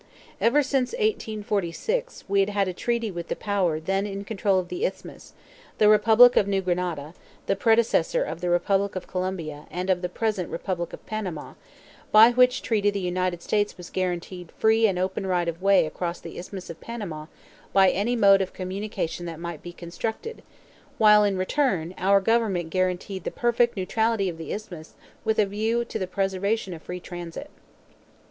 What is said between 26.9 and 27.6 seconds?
transit.